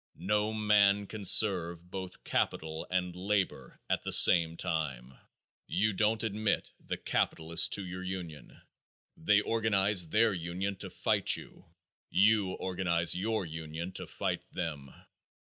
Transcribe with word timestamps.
No 0.15 0.51
man 0.51 1.05
can 1.05 1.25
serve 1.25 1.91
both 1.91 2.23
capital 2.23 2.87
and 2.89 3.15
labor 3.15 3.79
at 3.87 4.01
the 4.01 4.11
same 4.11 4.57
time. 4.57 5.13
You 5.67 5.93
don't 5.93 6.23
admit 6.23 6.71
the 6.83 6.97
capitalists 6.97 7.67
to 7.75 7.85
your 7.85 8.01
union. 8.01 8.59
They 9.15 9.41
organize 9.41 10.09
their 10.09 10.33
union 10.33 10.75
to 10.77 10.89
fight 10.89 11.35
you. 11.35 11.65
You 12.09 12.53
organize 12.53 13.13
your 13.13 13.45
union 13.45 13.91
to 13.91 14.07
fight 14.07 14.41
them. 14.51 14.91